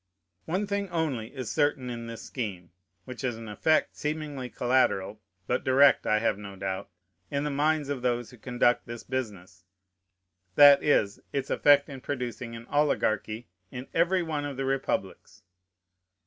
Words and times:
One 0.45 0.65
thing 0.65 0.89
only 0.89 1.31
is 1.35 1.51
certain 1.51 1.91
in 1.91 2.07
this 2.07 2.23
scheme, 2.23 2.71
which 3.05 3.23
is 3.23 3.37
an 3.37 3.47
effect 3.47 3.95
seemingly 3.95 4.49
collateral, 4.49 5.21
but 5.45 5.63
direct, 5.63 6.07
I 6.07 6.17
have 6.17 6.39
no 6.39 6.55
doubt, 6.55 6.89
in 7.29 7.43
the 7.43 7.51
minds 7.51 7.87
of 7.87 8.01
those 8.01 8.31
who 8.31 8.39
conduct 8.39 8.87
this 8.87 9.03
business; 9.03 9.63
that 10.55 10.81
is, 10.81 11.19
its 11.31 11.51
effect 11.51 11.87
in 11.87 12.01
producing 12.01 12.55
an 12.55 12.65
oligarchy 12.71 13.47
in 13.69 13.89
every 13.93 14.23
one 14.23 14.43
of 14.43 14.57
the 14.57 14.65
republics. 14.65 15.43